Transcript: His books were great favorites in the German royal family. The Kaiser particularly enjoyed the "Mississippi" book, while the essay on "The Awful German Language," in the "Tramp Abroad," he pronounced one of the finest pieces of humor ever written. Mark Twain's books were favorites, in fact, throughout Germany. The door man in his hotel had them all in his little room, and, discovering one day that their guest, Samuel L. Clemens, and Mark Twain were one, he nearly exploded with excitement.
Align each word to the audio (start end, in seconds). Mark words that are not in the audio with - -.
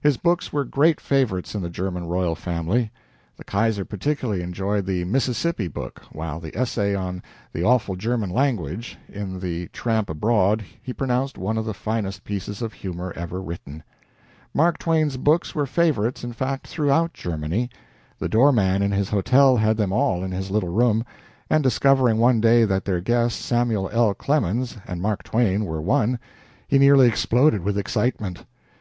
His 0.00 0.16
books 0.16 0.52
were 0.52 0.64
great 0.64 1.00
favorites 1.00 1.54
in 1.54 1.62
the 1.62 1.70
German 1.70 2.08
royal 2.08 2.34
family. 2.34 2.90
The 3.36 3.44
Kaiser 3.44 3.84
particularly 3.84 4.42
enjoyed 4.42 4.84
the 4.84 5.04
"Mississippi" 5.04 5.68
book, 5.68 6.02
while 6.10 6.40
the 6.40 6.52
essay 6.58 6.92
on 6.92 7.22
"The 7.52 7.62
Awful 7.62 7.94
German 7.94 8.30
Language," 8.30 8.98
in 9.08 9.38
the 9.38 9.68
"Tramp 9.68 10.10
Abroad," 10.10 10.64
he 10.82 10.92
pronounced 10.92 11.38
one 11.38 11.56
of 11.56 11.64
the 11.66 11.72
finest 11.72 12.24
pieces 12.24 12.62
of 12.62 12.72
humor 12.72 13.12
ever 13.14 13.40
written. 13.40 13.84
Mark 14.52 14.76
Twain's 14.76 15.16
books 15.16 15.54
were 15.54 15.66
favorites, 15.66 16.24
in 16.24 16.32
fact, 16.32 16.66
throughout 16.66 17.14
Germany. 17.14 17.70
The 18.18 18.28
door 18.28 18.50
man 18.50 18.82
in 18.82 18.90
his 18.90 19.10
hotel 19.10 19.56
had 19.58 19.76
them 19.76 19.92
all 19.92 20.24
in 20.24 20.32
his 20.32 20.50
little 20.50 20.70
room, 20.70 21.06
and, 21.48 21.62
discovering 21.62 22.16
one 22.18 22.40
day 22.40 22.64
that 22.64 22.84
their 22.84 23.00
guest, 23.00 23.40
Samuel 23.40 23.88
L. 23.92 24.14
Clemens, 24.14 24.78
and 24.88 25.00
Mark 25.00 25.22
Twain 25.22 25.64
were 25.64 25.80
one, 25.80 26.18
he 26.66 26.76
nearly 26.76 27.06
exploded 27.06 27.62
with 27.62 27.78
excitement. 27.78 28.44